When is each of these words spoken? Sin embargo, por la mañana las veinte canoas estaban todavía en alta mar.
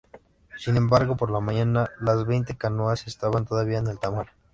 Sin 0.57 0.77
embargo, 0.77 1.15
por 1.15 1.29
la 1.29 1.39
mañana 1.39 1.91
las 1.99 2.25
veinte 2.25 2.57
canoas 2.57 3.05
estaban 3.05 3.45
todavía 3.45 3.77
en 3.77 3.87
alta 3.87 4.09
mar. 4.09 4.29